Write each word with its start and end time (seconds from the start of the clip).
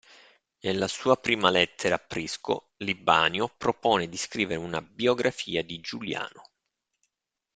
Nella 0.61 0.87
sua 0.87 1.15
prima 1.15 1.51
lettera 1.51 1.93
a 1.93 1.99
Prisco, 1.99 2.69
Libanio 2.77 3.53
propone 3.55 4.09
di 4.09 4.17
scrivere 4.17 4.59
una 4.59 4.81
biografia 4.81 5.63
di 5.63 5.79
Giuliano. 5.79 6.45